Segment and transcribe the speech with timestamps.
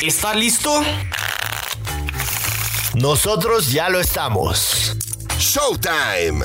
[0.00, 0.80] ¿Está listo?
[2.94, 4.96] Nosotros ya lo estamos.
[5.40, 6.44] Showtime.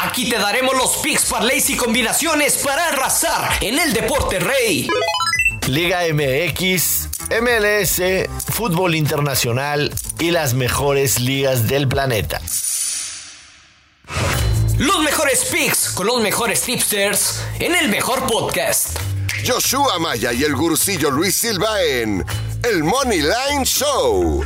[0.00, 4.88] Aquí te daremos los picks, parlays y combinaciones para arrasar en el deporte rey.
[5.68, 7.08] Liga MX,
[7.40, 8.02] MLS,
[8.52, 12.40] fútbol internacional y las mejores ligas del planeta.
[14.78, 18.98] Los mejores picks con los mejores tipsters en el mejor podcast.
[19.44, 22.24] Joshua Maya y el gurucillo Luis Silva en
[22.62, 24.44] El Money Line Show.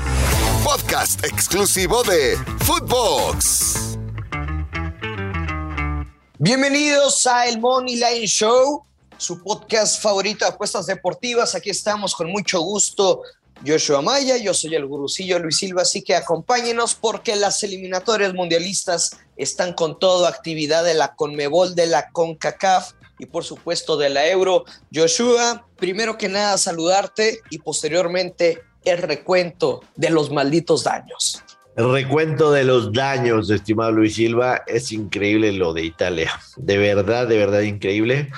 [0.64, 3.98] Podcast exclusivo de Footbox.
[6.38, 8.84] Bienvenidos a El Money Line Show,
[9.18, 11.54] su podcast favorito de apuestas deportivas.
[11.54, 13.20] Aquí estamos con mucho gusto.
[13.66, 19.18] Joshua Maya, yo soy el gurucillo Luis Silva, así que acompáñenos porque las eliminatorias mundialistas
[19.36, 24.28] están con todo, actividad de la Conmebol, de la CONCACAF y por supuesto de la
[24.28, 24.64] Euro.
[24.94, 31.42] Joshua, primero que nada saludarte y posteriormente el recuento de los malditos daños.
[31.76, 36.32] El recuento de los daños, estimado Luis Silva, es increíble lo de Italia.
[36.56, 38.30] De verdad, de verdad increíble.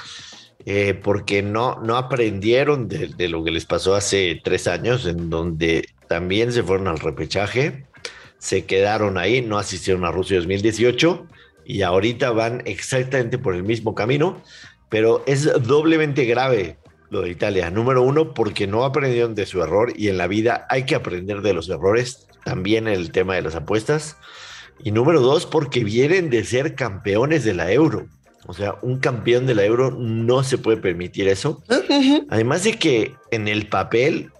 [0.67, 5.31] Eh, porque no, no aprendieron de, de, lo que les pasó hace tres años, en
[5.31, 7.87] donde también se fueron al repechaje,
[8.39, 11.27] se quedaron ahí, no asistieron a Rusia 2018
[11.65, 14.43] y ahorita van exactamente por el mismo camino,
[14.89, 16.79] pero es doblemente grave
[17.11, 17.71] lo de Italia.
[17.71, 21.43] Número uno, porque no aprendieron de su error y en la vida hay que aprender
[21.43, 24.17] de los errores, también el tema de las apuestas.
[24.83, 28.07] Y número dos, porque vienen de ser campeones de la Euro.
[28.47, 31.63] O sea, un campeón de la Euro no se puede permitir eso.
[32.31, 34.31] Además de que en el papel,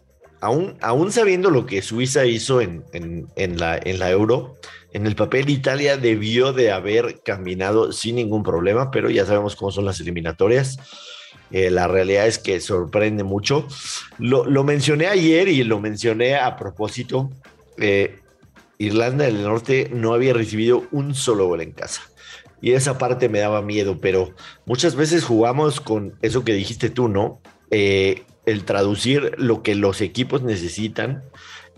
[0.41, 4.57] aún, aún sabiendo lo que Suiza hizo en, en, en, la, en la Euro,
[4.93, 9.71] en el papel Italia debió de haber caminado sin ningún problema, pero ya sabemos cómo
[9.71, 10.79] son las eliminatorias.
[11.51, 13.67] Eh, la realidad es que sorprende mucho.
[14.19, 17.31] Lo, lo, mencioné ayer y lo mencioné a propósito.
[17.79, 18.19] Eh,
[18.79, 22.03] Irlanda del Norte no había recibido un solo gol en casa.
[22.61, 24.35] Y esa parte me daba miedo, pero
[24.67, 27.41] muchas veces jugamos con eso que dijiste tú, ¿no?
[27.71, 31.23] Eh, el traducir lo que los equipos necesitan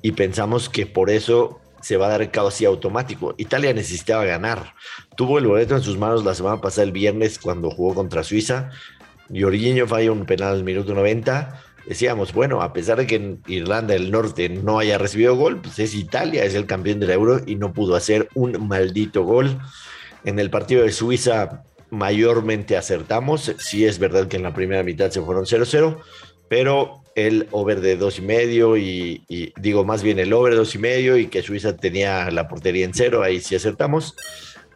[0.03, 3.35] y pensamos que por eso se va a dar casi automático.
[3.39, 4.75] Italia necesitaba ganar.
[5.17, 8.71] Tuvo el boleto en sus manos la semana pasada, el viernes, cuando jugó contra Suiza.
[9.35, 11.63] Jorginho falla un penal al minuto 90.
[11.87, 15.79] Decíamos, bueno, a pesar de que en Irlanda del Norte no haya recibido gol, pues
[15.79, 19.59] es Italia, es el campeón del Euro y no pudo hacer un maldito gol.
[20.25, 23.55] En el partido de Suiza mayormente acertamos.
[23.59, 25.99] Sí es verdad que en la primera mitad se fueron 0-0,
[26.51, 29.25] pero el over de dos y medio y,
[29.57, 32.93] digo más bien el over dos y medio y que Suiza tenía la portería en
[32.93, 34.17] cero, ahí sí acertamos.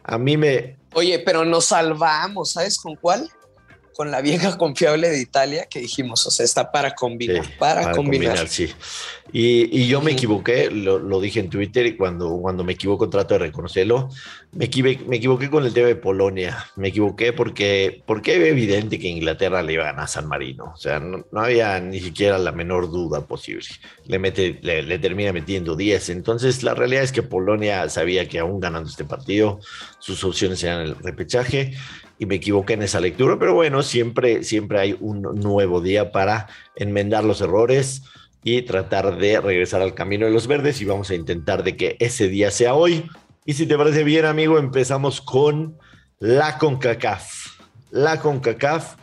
[0.01, 0.77] A mí me...
[0.93, 3.29] Oye, pero nos salvamos, ¿sabes con cuál?
[3.95, 7.91] Con la vieja confiable de Italia que dijimos, o sea, está para combinar, Sí, para,
[7.91, 8.47] combinar.
[8.47, 8.69] sí.
[9.33, 13.09] Y, y yo me equivoqué, lo, lo dije en Twitter y cuando, cuando me equivoco
[13.09, 14.09] trato de reconocerlo.
[14.51, 16.65] Me equivoqué, me equivoqué con el tema de Polonia.
[16.75, 20.71] Me equivoqué porque, porque era evidente que Inglaterra le iba a ganar a San Marino.
[20.73, 23.65] O sea, no, no había ni siquiera la menor duda posible.
[24.05, 26.09] Le, mete, le, le termina metiendo 10.
[26.09, 29.59] Entonces, la realidad es que Polonia sabía que aún ganando este partido,
[29.99, 31.73] sus opciones eran el repechaje
[32.17, 36.47] y me equivoqué en esa lectura, pero bueno, siempre, siempre hay un nuevo día para
[36.75, 38.03] enmendar los errores
[38.43, 41.97] y tratar de regresar al camino de los verdes y vamos a intentar de que
[41.99, 43.09] ese día sea hoy.
[43.43, 45.77] Y si te parece bien, amigo, empezamos con
[46.19, 47.59] la CONCACAF.
[47.91, 48.95] La CONCACAF,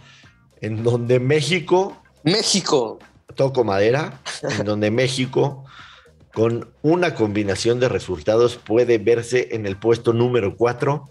[0.61, 2.01] en donde México...
[2.23, 2.99] México.
[3.35, 4.21] Toco madera,
[4.59, 5.65] en donde México
[6.33, 11.11] con una combinación de resultados puede verse en el puesto número 4,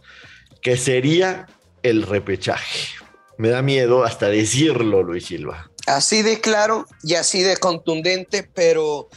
[0.61, 1.47] que sería
[1.83, 2.89] el repechaje.
[3.37, 5.71] Me da miedo hasta decirlo, Luis Silva.
[5.87, 9.09] Así de claro y así de contundente, pero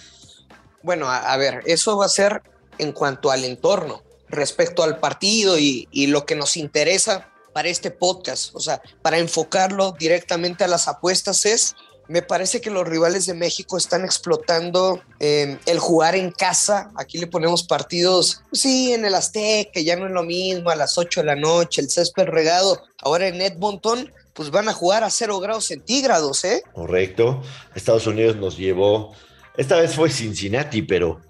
[0.82, 2.42] bueno, a, ver, eso va a ser
[2.78, 7.90] en cuanto al entorno, respecto al partido y, y, lo que nos interesa para este
[7.90, 11.76] podcast, o sea, para enfocarlo directamente a las apuestas es,
[12.08, 17.18] me parece que los rivales de México están explotando eh, el jugar en casa, aquí
[17.18, 21.20] le ponemos partidos, sí, en el Azteca, ya no es lo mismo, a las 8
[21.20, 25.40] de la noche, el césped regado, ahora en Edmonton, pues van a jugar a 0
[25.40, 26.62] grados centígrados, ¿eh?
[26.72, 27.42] Correcto,
[27.74, 29.12] Estados Unidos nos llevó,
[29.56, 31.20] esta vez fue Cincinnati, pero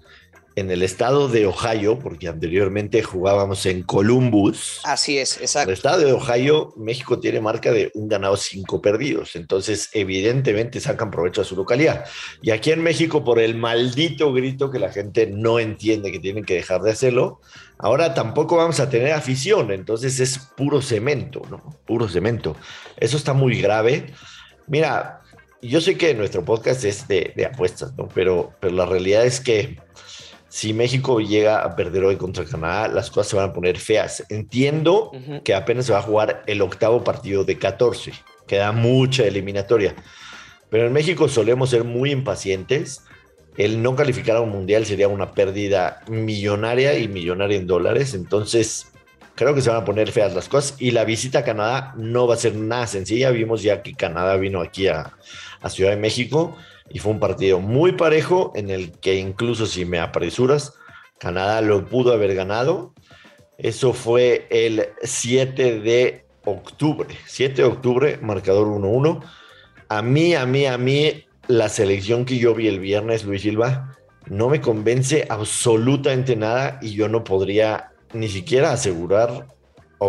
[0.55, 4.79] en el estado de Ohio, porque anteriormente jugábamos en Columbus.
[4.85, 5.69] Así es, exacto.
[5.69, 9.35] En el estado de Ohio, México tiene marca de un ganado, cinco perdidos.
[9.35, 12.05] Entonces, evidentemente sacan provecho a su localidad.
[12.41, 16.45] Y aquí en México, por el maldito grito que la gente no entiende que tienen
[16.45, 17.41] que dejar de hacerlo,
[17.77, 19.71] ahora tampoco vamos a tener afición.
[19.71, 21.77] Entonces es puro cemento, ¿no?
[21.85, 22.55] Puro cemento.
[22.95, 24.13] Eso está muy grave.
[24.67, 25.21] Mira,
[25.61, 28.07] yo sé que nuestro podcast es de, apuestas, ¿no?
[28.13, 29.83] Pero, pero la realidad es que
[30.55, 34.23] si México llega a perder hoy contra Canadá, las cosas se van a poner feas.
[34.29, 35.11] Entiendo
[35.43, 38.13] que apenas se va a jugar el octavo partido de 14,
[38.47, 39.95] queda mucha eliminatoria.
[40.69, 43.03] Pero en México solemos ser muy impacientes.
[43.57, 48.13] El no calificar a un mundial sería una pérdida millonaria y millonaria en dólares.
[48.13, 48.93] Entonces,
[49.35, 52.27] creo que se van a poner feas las cosas y la visita a Canadá no
[52.27, 53.29] va a ser nada sencilla.
[53.31, 55.17] Vimos ya que Canadá vino aquí a,
[55.69, 56.55] Ciudad de México
[56.89, 60.73] y fue un partido muy parejo en el que incluso si me apresuras,
[61.19, 62.93] Canadá lo pudo haber ganado.
[63.57, 67.07] Eso fue el 7 de octubre.
[67.25, 69.23] 7 de octubre, marcador 1-1.
[69.89, 73.95] A mí, a mí, a mí, la selección que yo vi el viernes, Luis Silva,
[74.27, 79.47] no me convence absolutamente nada y yo no podría ni siquiera asegurar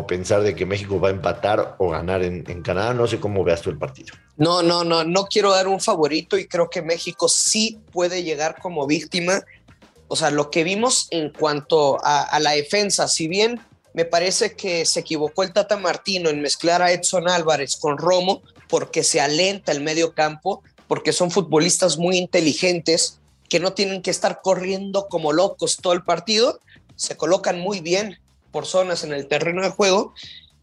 [0.04, 2.92] pensar de que México va a empatar o ganar en, Canadá.
[2.92, 4.14] No sé cómo veas tú el partido.
[4.36, 8.60] No, no, no, no quiero dar un favorito y creo que México sí puede llegar
[8.60, 9.44] como víctima.
[10.08, 13.60] O sea, lo que vimos en cuanto a, la defensa, si bien
[13.94, 18.42] me parece que se equivocó el Tata Martino en mezclar a Edson Álvarez con Romo
[18.68, 24.10] porque se alenta el medio campo, porque son futbolistas muy inteligentes que no tienen que
[24.10, 26.58] estar corriendo como locos todo el partido
[26.96, 28.18] se colocan muy bien
[28.56, 30.14] por zonas en el terreno de juego,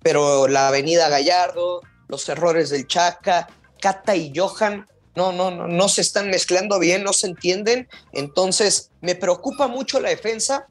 [0.01, 3.47] pero la avenida Gallardo, los errores del Chaca,
[3.79, 7.87] Cata y Johan, no, no, no, no se están mezclando bien, no se entienden.
[8.11, 10.65] Entonces, me preocupa mucho la defensa.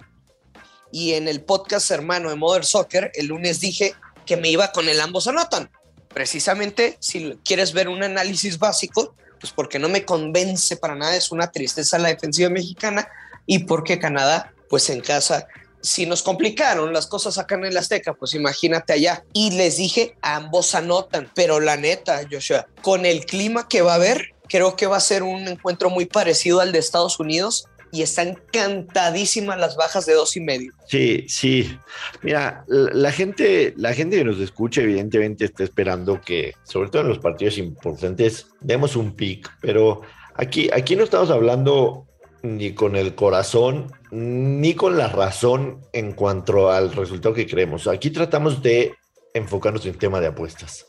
[0.90, 3.94] Y en el podcast hermano de Mother Soccer, el lunes dije
[4.26, 5.70] que me iba con el ambos anotan.
[6.08, 11.30] Precisamente, si quieres ver un análisis básico, pues porque no me convence para nada, es
[11.30, 13.08] una tristeza la defensiva mexicana
[13.46, 15.46] y porque Canadá pues en casa
[15.82, 19.25] si nos complicaron las cosas acá en el Azteca, pues imagínate allá.
[19.32, 23.96] Y les dije, ambos anotan, pero la neta, Joshua, con el clima que va a
[23.96, 28.00] haber, creo que va a ser un encuentro muy parecido al de Estados Unidos y
[28.00, 30.73] están cantadísimas las bajas de dos y medio.
[30.88, 31.79] Sí, sí.
[32.23, 37.08] Mira, la gente, la gente que nos escucha, evidentemente está esperando que, sobre todo en
[37.08, 40.00] los partidos importantes, demos un pick, pero
[40.34, 42.06] aquí, aquí no estamos hablando
[42.42, 47.86] ni con el corazón, ni con la razón en cuanto al resultado que queremos.
[47.86, 48.94] Aquí tratamos de
[49.34, 50.86] enfocarnos en el tema de apuestas.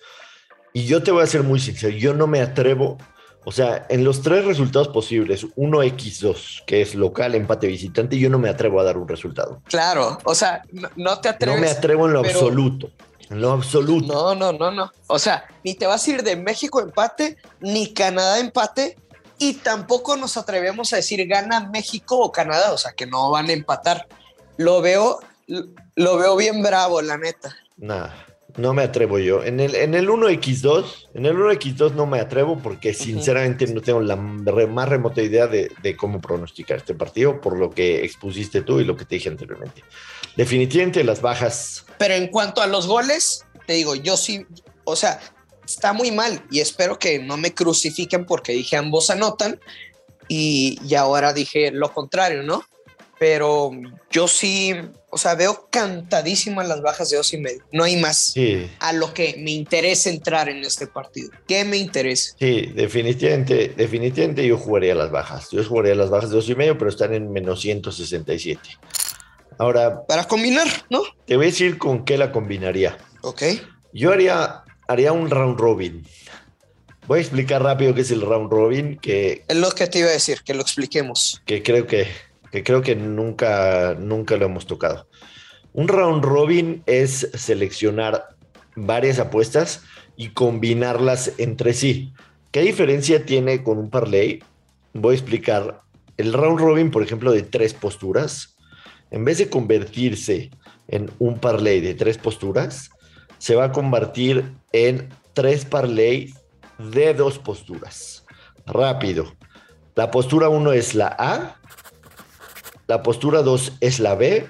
[0.74, 2.98] Y yo te voy a ser muy sincero, yo no me atrevo,
[3.46, 8.40] o sea, en los tres resultados posibles, 1x2, que es local, empate, visitante, yo no
[8.40, 9.62] me atrevo a dar un resultado.
[9.66, 10.64] Claro, o sea,
[10.96, 11.60] no, te atreves.
[11.60, 12.90] No me atrevo en lo absoluto.
[13.30, 14.14] En lo absoluto.
[14.14, 14.92] No, no, no, no.
[15.08, 18.98] O sea, ni te vas a ir de México empate, ni Canadá empate,
[19.44, 23.50] y tampoco nos atrevemos a decir gana México o Canadá, o sea que no van
[23.50, 24.08] a empatar.
[24.56, 27.54] Lo veo, lo veo bien bravo, la neta.
[27.76, 28.26] Nada,
[28.56, 29.44] no me atrevo yo.
[29.44, 34.00] En el, en el 1x2, en el 1x2 no me atrevo porque sinceramente no tengo
[34.00, 38.80] la más remota idea de, de, cómo pronosticar este partido por lo que expusiste tú
[38.80, 39.84] y lo que te dije anteriormente.
[40.38, 41.86] Definitivamente las bajas.
[41.98, 44.46] Pero en cuanto a los goles, te digo, yo sí,
[44.86, 45.20] o sea,
[45.66, 49.60] está muy mal y espero que no me crucifiquen porque dije ambos anotan
[50.28, 52.64] y, y ahora dije lo contrario, ¿no?
[53.20, 53.72] Pero
[54.12, 54.74] yo sí,
[55.10, 57.64] o sea, veo cantadísimas las bajas de dos y medio.
[57.72, 58.34] No hay más
[58.80, 61.30] a lo que me interesa entrar en este partido.
[61.48, 62.36] ¿Qué me interesa?
[62.38, 65.50] Sí, definitivamente, definitivamente yo jugaría las bajas.
[65.52, 68.60] Yo jugaría las bajas de dos y medio, pero están en menos 167.
[69.58, 70.06] Ahora.
[70.06, 71.04] Para combinar, ¿no?
[71.26, 72.98] Te voy a decir con qué la combinaría.
[73.22, 73.44] Ok.
[73.94, 76.06] Yo haría haría un round robin.
[77.08, 78.98] Voy a explicar rápido qué es el round robin.
[78.98, 81.42] Que, es lo que te iba a decir, que lo expliquemos.
[81.46, 82.08] Que creo que,
[82.52, 85.08] que creo que nunca, nunca lo hemos tocado.
[85.74, 88.28] Un round robin es seleccionar
[88.76, 89.82] varias apuestas
[90.16, 92.14] y combinarlas entre sí.
[92.52, 94.44] ¿Qué diferencia tiene con un parlay?
[94.94, 95.82] Voy a explicar.
[96.16, 98.56] El round robin, por ejemplo, de tres posturas,
[99.10, 100.52] en vez de convertirse
[100.88, 102.92] en un parlay de tres posturas,
[103.44, 106.34] se va a convertir en tres parlays
[106.78, 108.24] de dos posturas.
[108.66, 109.34] Rápido.
[109.96, 111.58] La postura 1 es la A,
[112.88, 114.50] la postura 2 es la B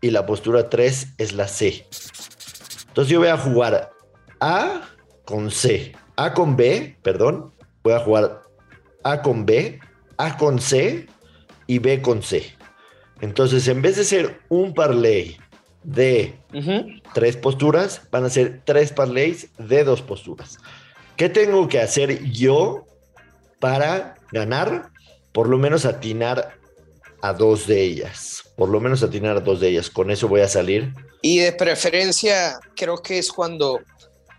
[0.00, 1.88] y la postura 3 es la C.
[2.86, 3.90] Entonces yo voy a jugar
[4.38, 4.82] A
[5.24, 8.42] con C, A con B, perdón, voy a jugar
[9.02, 9.80] A con B,
[10.18, 11.08] A con C
[11.66, 12.44] y B con C.
[13.20, 15.36] Entonces en vez de ser un parlay
[15.82, 16.38] de
[17.14, 20.58] tres posturas, van a ser tres parlays de dos posturas.
[21.16, 22.86] ¿Qué tengo que hacer yo
[23.58, 24.90] para ganar?
[25.32, 26.58] Por lo menos atinar
[27.22, 28.44] a dos de ellas.
[28.56, 29.90] Por lo menos atinar a dos de ellas.
[29.90, 30.94] Con eso voy a salir.
[31.22, 33.80] Y de preferencia, creo que es cuando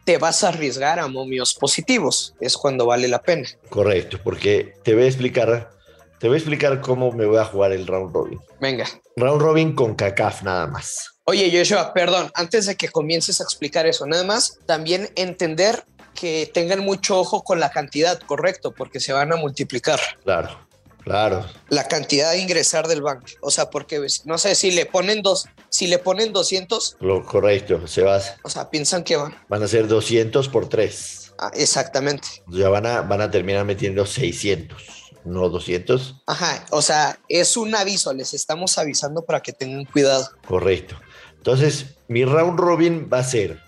[0.06, 2.34] te vas a arriesgar a momios positivos.
[2.40, 3.48] Es cuando vale la pena.
[3.70, 5.72] Correcto, porque te voy a explicar,
[6.20, 8.40] te voy a explicar cómo me voy a jugar el round robin.
[8.60, 8.86] Venga.
[9.18, 11.19] Round robin con CACAF nada más.
[11.30, 16.50] Oye, Joshua, perdón, antes de que comiences a explicar eso, nada más, también entender que
[16.52, 20.00] tengan mucho ojo con la cantidad, correcto, porque se van a multiplicar.
[20.24, 20.68] Claro.
[21.04, 21.46] Claro.
[21.70, 23.28] La cantidad de ingresar del banco.
[23.42, 26.98] O sea, porque no sé si le ponen dos, si le ponen 200.
[27.00, 28.20] Lo correcto, se va.
[28.42, 29.36] O sea, piensan que van.
[29.48, 31.34] Van a ser 200 por 3.
[31.38, 32.28] Ah, exactamente.
[32.48, 36.24] Ya van a, van a terminar metiendo 600, no 200.
[36.26, 40.28] Ajá, o sea, es un aviso, les estamos avisando para que tengan cuidado.
[40.48, 40.96] Correcto.
[41.40, 43.60] Entonces, mi round robin va a ser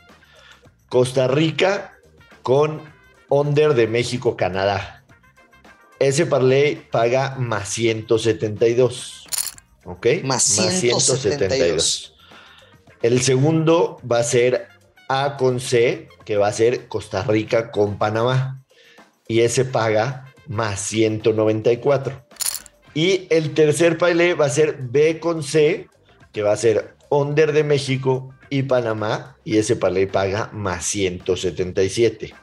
[0.89, 1.93] Costa Rica
[2.43, 2.81] con
[3.29, 5.05] under de México-Canadá.
[5.99, 9.25] Ese parlay paga más 172.
[9.85, 10.07] ¿Ok?
[10.23, 12.13] Más 172.
[13.01, 14.67] El segundo va a ser
[15.07, 18.63] A con C, que va a ser Costa Rica con Panamá.
[19.29, 22.25] Y ese paga más 194.
[22.93, 25.87] Y el tercer parlay va a ser B con C,
[26.33, 29.37] que va a ser Under de México y Panamá.
[29.43, 32.33] Y ese parlay paga más 177.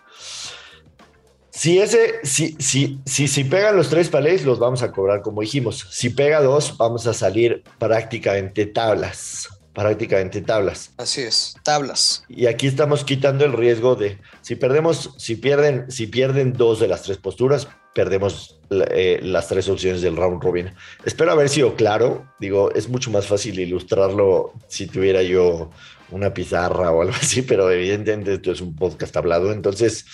[1.50, 5.40] Si ese, si, si, si, si pegan los tres palés, los vamos a cobrar como
[5.40, 5.88] dijimos.
[5.90, 9.48] Si pega dos, vamos a salir prácticamente tablas.
[9.78, 10.90] Prácticamente tablas.
[10.96, 12.24] Así es, tablas.
[12.28, 16.88] Y aquí estamos quitando el riesgo de si perdemos, si pierden, si pierden dos de
[16.88, 20.72] las tres posturas, perdemos eh, las tres opciones del round robin.
[21.04, 22.26] Espero haber sido claro.
[22.40, 25.70] Digo, es mucho más fácil ilustrarlo si tuviera yo
[26.10, 29.52] una pizarra o algo así, pero evidentemente esto es un podcast hablado.
[29.52, 30.06] Entonces,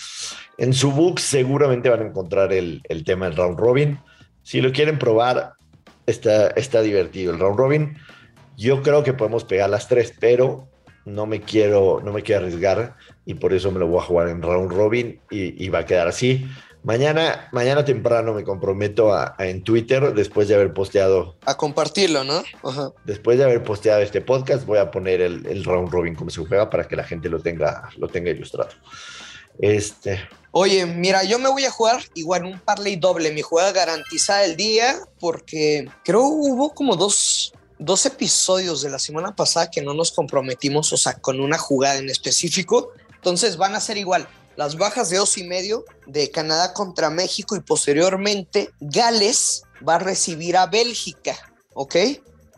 [0.59, 3.97] en su book seguramente van a encontrar el, tema del round robin.
[4.43, 5.53] Si lo quieren probar,
[6.05, 7.97] está, está divertido el round robin.
[8.57, 10.67] Yo creo que podemos pegar las tres, pero
[11.05, 12.95] no me quiero, no me quiero arriesgar
[13.25, 16.07] y por eso me lo voy a jugar en round robin y, va a quedar
[16.07, 16.47] así.
[16.83, 21.35] Mañana, mañana temprano me comprometo a, en Twitter, después de haber posteado.
[21.45, 22.43] A compartirlo, ¿no?
[23.05, 26.45] Después de haber posteado este podcast, voy a poner el, el, round robin como se
[26.45, 28.69] juega para que la gente lo tenga, lo tenga ilustrado.
[29.57, 30.19] Este,
[30.57, 34.55] Oye, mira, yo me voy a jugar igual un parlay doble, mi jugada garantizada el
[34.55, 40.11] día, porque creo hubo como dos, dos episodios de la semana pasada que no nos
[40.11, 42.91] comprometimos, o sea, con una jugada en específico.
[43.15, 47.55] Entonces van a ser igual las bajas de dos y medio de Canadá contra México
[47.55, 51.35] y posteriormente Gales va a recibir a Bélgica,
[51.73, 51.95] ¿ok?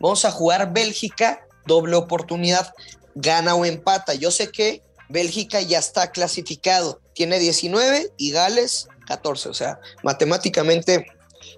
[0.00, 2.72] Vamos a jugar Bélgica, doble oportunidad,
[3.14, 4.14] gana o empata.
[4.14, 11.06] Yo sé que Bélgica ya está clasificado, tiene 19 y Gales 14, o sea, matemáticamente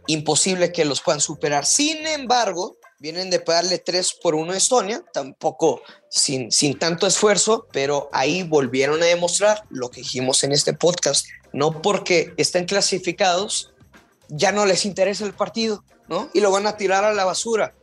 [0.06, 1.66] imposible que los puedan superar.
[1.66, 7.66] Sin embargo, vienen de pagarle 3 por 1 a Estonia, tampoco sin, sin tanto esfuerzo,
[7.72, 11.26] pero ahí volvieron a demostrar lo que dijimos en este podcast.
[11.52, 13.72] No porque estén clasificados,
[14.28, 16.30] ya no les interesa el partido, ¿no?
[16.34, 17.74] Y lo van a tirar a la basura.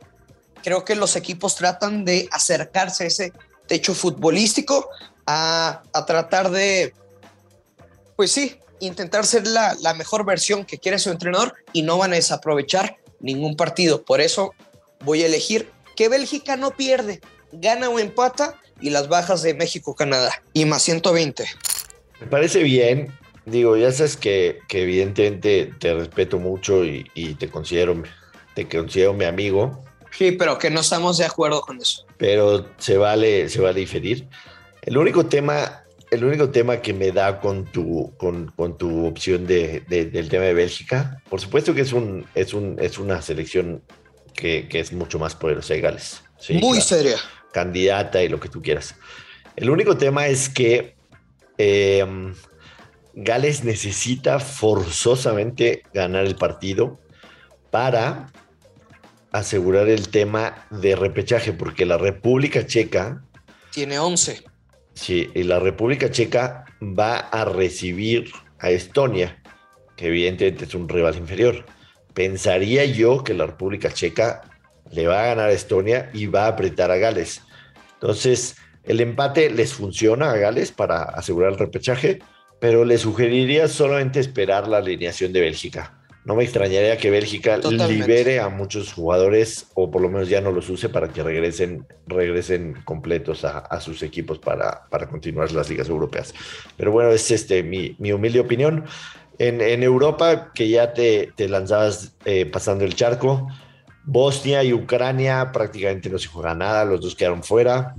[0.62, 3.32] Creo que los equipos tratan de acercarse a ese
[3.66, 4.88] techo futbolístico,
[5.26, 6.94] a, tratar de,
[8.16, 12.12] pues sí, intentar ser la, la, mejor versión que quiere su entrenador y no van
[12.12, 14.04] a desaprovechar ningún partido.
[14.04, 14.54] Por eso
[15.04, 17.20] voy a elegir que Bélgica no pierde,
[17.52, 21.44] gana o empata y las bajas de México-Canadá y más 120.
[22.20, 23.12] Me parece bien.
[23.46, 28.02] Digo, ya sabes que, que evidentemente te respeto mucho y, y, te considero
[28.54, 29.82] te considero mi amigo.
[30.10, 32.04] Sí, pero que no estamos de acuerdo con eso.
[32.16, 34.28] Pero se vale, se vale diferir.
[34.82, 39.80] El único tema, el único tema que me da con tu, con, tu opción de,
[39.88, 43.82] del tema de Bélgica, por supuesto que es, un, es, un, es una selección
[44.38, 46.22] que, es mucho más poderosa de Gales.
[46.50, 47.16] Muy seria.
[47.52, 48.94] Candidata y lo que tú quieras.
[49.56, 50.94] El único tema es que
[51.56, 52.34] em,
[53.14, 57.00] Gales necesita forzosamente ganar el partido
[57.70, 58.30] para
[59.32, 63.22] asegurar el tema de repechaje, porque la República Checa
[63.72, 64.44] tiene 11.
[64.94, 68.30] Sí, y la República Checa va a recibir
[68.60, 69.42] a Estonia,
[69.96, 71.64] que evidentemente es un rival inferior.
[72.18, 74.42] Pensaría yo que la República Checa
[74.90, 77.42] le va a ganar a Estonia y va a apretar a Gales.
[77.94, 82.18] Entonces, el empate les funciona a Gales para asegurar el repechaje,
[82.58, 85.98] pero le sugeriría solamente esperar la alineación de Bélgica
[86.28, 90.52] no me extrañaría que Bélgica libere a muchos jugadores o por lo menos ya no
[90.52, 95.88] los use para que regresen, regresen completos a, sus equipos para, para, continuar las ligas
[95.88, 96.34] europeas.
[96.76, 98.84] Pero bueno, es este, mi, humilde opinión.
[99.38, 103.48] En, Europa, que ya te, lanzabas eh, pasando el charco,
[104.04, 107.94] Bosnia y Ucrania prácticamente no se juega nada, los dos quedaron fuera.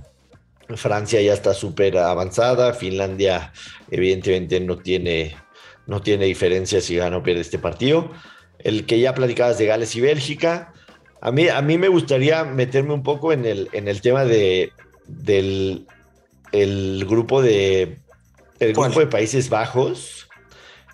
[0.75, 3.53] Francia ya está súper avanzada, Finlandia
[3.89, 5.36] evidentemente no tiene,
[5.88, 8.12] no tiene diferencia si gana o pierde este partido.
[8.60, 10.74] El que ya platicabas de Gales y Bélgica,
[11.22, 14.74] a mí, a mí me gustaría meterme un poco en el, en el tema de,
[15.08, 15.88] del
[16.51, 18.00] el grupo de,
[18.60, 20.28] el grupo de Países Bajos,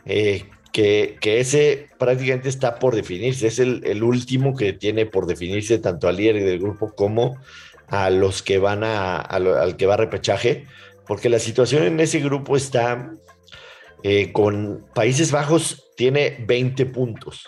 [0.05, 6.07] eh, que, ese prácticamente está por definirse, es el, último que tiene por definirse tanto
[6.07, 7.37] al líder del grupo como
[7.87, 10.65] a los que van a, al que va a repechaje,
[11.07, 13.13] porque la situación en ese grupo está
[14.03, 17.47] eh, con Países Bajos tiene 20 puntos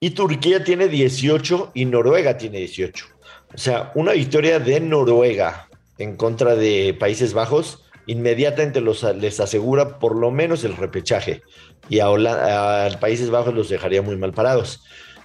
[0.00, 3.06] y Turquía tiene 18 y Noruega tiene 18.
[3.54, 9.98] O sea, una victoria de Noruega en contra de Países Bajos inmediatamente los, les asegura
[9.98, 11.42] por lo menos el repechaje
[11.88, 14.82] y a, Holanda, a Países Bajos los dejaría muy mal parados.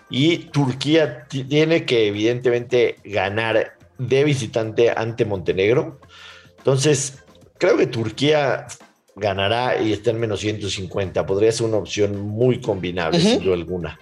[0.09, 5.99] Y Turquía tiene que evidentemente ganar de visitante ante Montenegro.
[6.57, 7.19] Entonces,
[7.57, 8.65] creo que Turquía
[9.15, 11.25] ganará y está en menos 150.
[11.25, 13.31] Podría ser una opción muy combinable, uh -huh.
[13.33, 13.99] sin duda alguna.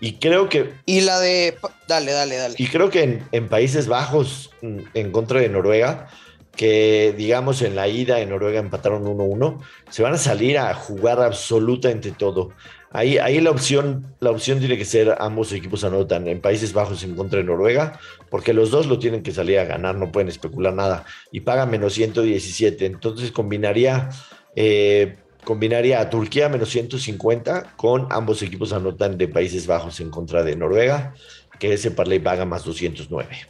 [0.00, 0.72] Y creo que.
[0.86, 1.58] Y la de.
[1.86, 2.54] Dale, dale, dale.
[2.56, 6.08] Y creo que en, en, Países Bajos, en contra de Noruega,
[6.56, 11.20] que digamos en la ida en Noruega empataron 1-1, se van a salir a jugar
[11.20, 12.50] absolutamente todo.
[12.92, 17.04] Ahí, ahí la, opción, la opción tiene que ser ambos equipos anotan en Países Bajos
[17.04, 20.28] en contra de Noruega, porque los dos lo tienen que salir a ganar, no pueden
[20.28, 22.84] especular nada, y pagan menos 117.
[22.86, 24.08] Entonces combinaría,
[24.56, 30.42] eh, combinaría a Turquía menos 150 con ambos equipos anotan de Países Bajos en contra
[30.42, 31.14] de Noruega,
[31.60, 33.46] que ese parlay paga más 209.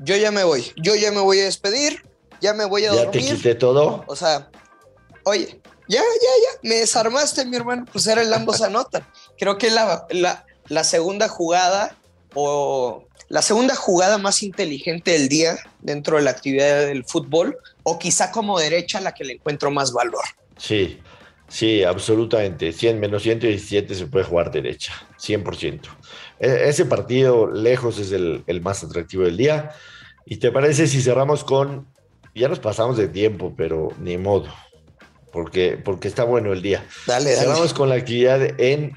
[0.00, 2.02] Yo ya me voy, yo ya me voy a despedir,
[2.40, 3.28] ya me voy a ¿Ya dormir.
[3.28, 4.04] te quité todo?
[4.06, 4.50] O sea,
[5.24, 9.06] oye, ya, ya, ya, me desarmaste, mi hermano, pues era el ambos anotan.
[9.38, 11.96] Creo que la, la, la, segunda jugada
[12.34, 17.98] o la segunda jugada más inteligente del día dentro de la actividad del fútbol, o
[17.98, 20.24] quizá como derecha la que le encuentro más valor.
[20.58, 21.00] Sí,
[21.48, 22.72] sí, absolutamente.
[22.72, 25.80] 100 menos 117 se puede jugar derecha, 100%.
[26.38, 29.72] E ese partido lejos es el, el más atractivo del día.
[30.26, 31.86] ¿Y te parece si cerramos con...
[32.34, 34.48] Ya nos pasamos de tiempo, pero ni modo
[35.32, 36.84] porque, porque está bueno el día.
[37.06, 37.48] Dale, dale.
[37.48, 38.92] Vamos con la actividad en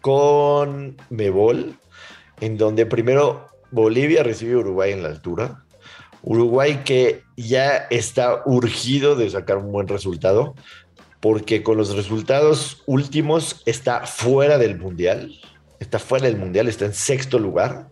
[0.00, 1.74] con Mebol,
[2.40, 5.64] en donde primero Bolivia recibe a Uruguay en la altura.
[6.22, 10.54] Uruguay que ya está urgido de sacar un buen resultado,
[11.20, 15.32] porque con los resultados últimos está fuera del Mundial,
[15.78, 17.88] está fuera del Mundial, está en sexto lugar.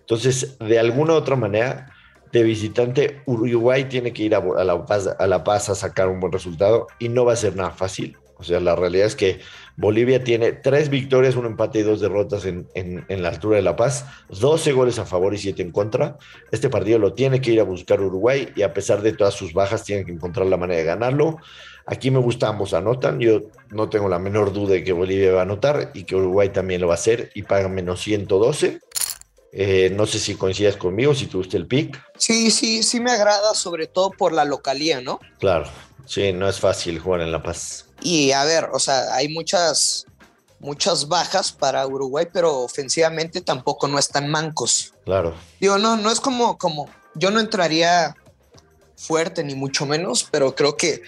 [0.00, 1.93] Entonces, de alguna u otra manera,
[2.38, 6.18] de visitante, Uruguay tiene que ir a, la Paz, a, La Paz, a sacar un
[6.18, 8.16] buen resultado y no va a ser nada fácil.
[8.36, 9.38] O sea, la realidad es que
[9.76, 13.62] Bolivia tiene tres victorias, un empate y dos derrotas en, en, en, la altura de
[13.62, 16.18] La Paz, 12 goles a favor y 7 en contra.
[16.50, 19.52] Este partido lo tiene que ir a buscar Uruguay y a pesar de todas sus
[19.52, 21.38] bajas, tiene que encontrar la manera de ganarlo.
[21.86, 23.20] Aquí me gusta ambos anotan.
[23.20, 26.48] Yo no tengo la menor duda de que Bolivia va a anotar y que Uruguay
[26.48, 28.80] también lo va a hacer y paga menos 112.
[29.56, 32.02] Eh, no sé si coincidas conmigo, si tuviste el pick.
[32.18, 35.20] Sí, sí, sí me agrada, sobre todo por la localía, ¿no?
[35.38, 35.70] Claro,
[36.06, 37.86] sí, no es fácil jugar en La Paz.
[38.02, 40.06] Y a ver, o sea, hay muchas,
[40.58, 44.92] muchas bajas para Uruguay, pero ofensivamente tampoco no están mancos.
[45.04, 45.36] Claro.
[45.60, 48.16] Digo, no, no es como, como, yo no entraría
[48.96, 51.00] fuerte ni mucho menos, pero creo que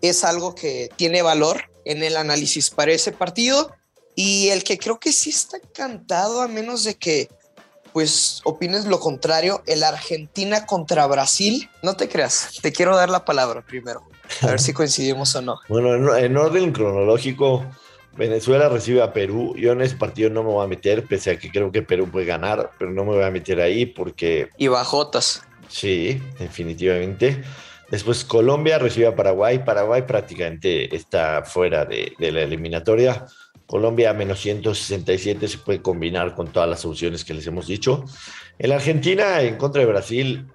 [0.00, 3.72] es algo que tiene valor en el análisis para ese partido.
[4.16, 7.28] Y el que creo que sí está cantado, a menos de que
[7.92, 13.24] pues opines lo contrario, el Argentina contra Brasil, no te creas, te quiero dar la
[13.24, 14.02] palabra primero,
[14.40, 15.60] a ver si coincidimos o no.
[15.68, 17.64] Bueno, en, en, orden cronológico,
[18.16, 21.38] Venezuela recibe a Perú, yo en ese partido no me voy a meter, pese a
[21.38, 24.48] que creo que Perú puede ganar, pero no me voy a meter ahí porque...
[24.58, 25.42] Y bajotas.
[25.68, 27.42] Sí, definitivamente.
[27.90, 33.26] Después Colombia recibe a Paraguay, Paraguay prácticamente está fuera de, de la eliminatoria.
[33.72, 38.04] Colombia menos 167 se puede combinar con todas las soluciones que les hemos dicho.
[38.58, 40.46] En la Argentina, en contra de Brasil,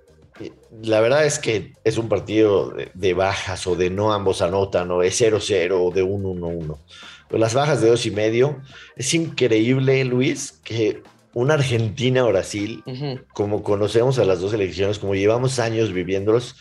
[0.83, 4.91] la verdad es que es un partido de, de bajas o de no ambos anotan
[4.91, 6.77] o de 0-0 o de 1-1-1.
[7.27, 8.61] Pero las bajas de dos y medio,
[8.95, 11.01] es increíble, Luis, que
[11.33, 13.25] una Argentina-Brasil, uh -huh.
[13.33, 16.55] como conocemos a las dos elecciones, como llevamos años viviéndolos,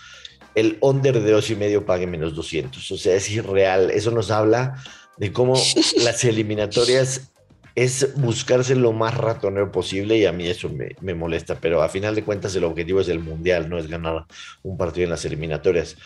[0.54, 2.90] el under de dos y medio pague menos 200.
[2.90, 3.90] O sea, es irreal.
[3.90, 4.82] Eso nos habla
[5.16, 5.54] de cómo
[5.98, 7.32] las eliminatorias
[7.74, 11.90] es buscarse lo más ratonero posible y a mí eso me, me, molesta, pero a
[11.90, 14.24] final de cuentas el objetivo es el mundial, no es ganar
[14.62, 15.96] un partido en las eliminatorias,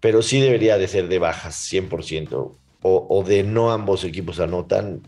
[0.00, 5.02] pero sí debería de ser de bajas 100% o, o de no ambos equipos anotan,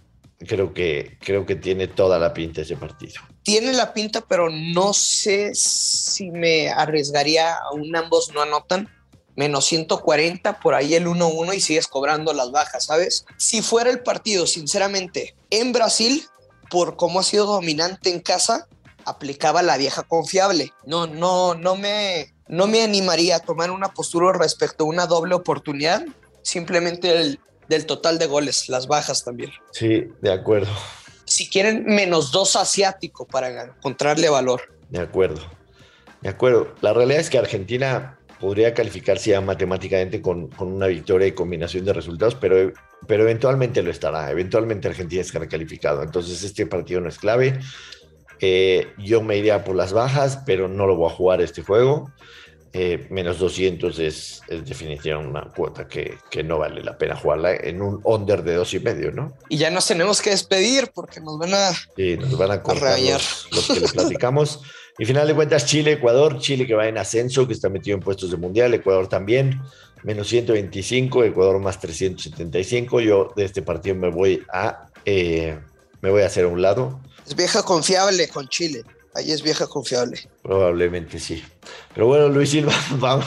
[0.46, 3.14] creo que, creo que tiene toda la pinta ese partido.
[3.42, 8.88] Tiene la pinta, pero no sé si me arriesgaría a un ambos no anotan
[9.40, 13.24] menos 140, por ahí el 1-1 y sigues cobrando las bajas, ¿sabes?
[13.38, 16.26] Si fuera el partido, sinceramente, en Brasil,
[16.68, 18.68] por cómo ha sido dominante en casa,
[19.06, 20.74] aplicaba la vieja confiable.
[20.84, 25.34] No, no, no me, no me animaría a tomar una postura respecto a una doble
[25.34, 26.04] oportunidad,
[26.42, 29.52] simplemente el, del total de goles, las bajas también.
[29.72, 30.70] Sí, de acuerdo.
[31.24, 34.60] Si quieren, menos dos asiático para encontrarle valor.
[34.90, 35.40] De acuerdo.
[36.20, 36.74] De acuerdo.
[36.82, 41.84] La realidad es que Argentina podría calificarse ya matemáticamente con, con, una victoria y combinación
[41.84, 42.72] de resultados, pero,
[43.06, 44.30] pero eventualmente lo estará.
[44.30, 46.02] Eventualmente Argentina estará calificado.
[46.02, 47.60] Entonces este partido no es clave.
[48.40, 52.10] Eh, yo me iría por las bajas, pero no lo voy a jugar este juego.
[52.72, 57.56] Eh, menos 200 es, es definitivamente una cuota que, que, no vale la pena jugarla
[57.56, 59.34] en un under de dos y medio, ¿no?
[59.48, 62.98] Y ya nos tenemos que despedir porque nos van a, sí, nos van a cortar
[63.00, 64.60] los, los, que le platicamos.
[65.00, 68.02] y final de cuentas, Chile, Ecuador, Chile que va en ascenso, que está metido en
[68.02, 69.58] puestos de mundial, Ecuador también,
[70.02, 73.00] menos 125, Ecuador más 375.
[73.00, 75.58] Yo de este partido me voy a, eh,
[76.02, 77.00] me voy a hacer a un lado.
[77.26, 78.82] Es vieja confiable con Chile.
[79.14, 80.20] Ahí es vieja confiable.
[80.42, 81.42] Probablemente sí.
[81.94, 83.26] Pero bueno, Luis Silva, vamos.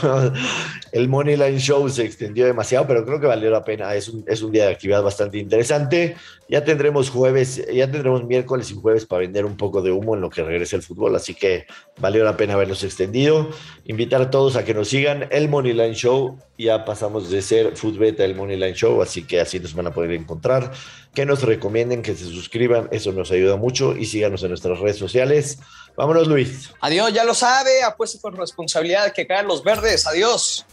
[0.91, 3.93] El Money Line Show se extendió demasiado, pero creo que valió la pena.
[3.95, 6.15] Es un, es un día de actividad bastante interesante.
[6.47, 10.21] Ya tendremos jueves, ya tendremos miércoles y jueves para vender un poco de humo en
[10.21, 11.15] lo que regrese el fútbol.
[11.15, 11.65] Así que
[11.97, 13.49] valió la pena haberlos extendido.
[13.85, 16.37] Invitar a todos a que nos sigan el Money Line Show.
[16.57, 19.87] Ya pasamos de ser Food Beta el Money Line Show, así que así nos van
[19.87, 20.71] a poder encontrar.
[21.15, 23.97] Que nos recomienden, que se suscriban, eso nos ayuda mucho.
[23.97, 25.59] Y síganos en nuestras redes sociales.
[25.95, 26.71] Vámonos, Luis.
[26.81, 27.83] Adiós, ya lo sabe.
[27.83, 30.07] Apuesta con responsabilidad que caen los verdes.
[30.07, 30.65] Adiós.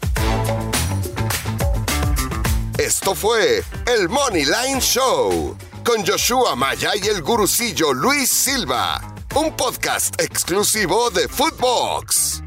[2.78, 9.00] Esto fue el Money Line Show con Joshua Maya y el gurucillo Luis Silva,
[9.34, 12.42] un podcast exclusivo de Footbox.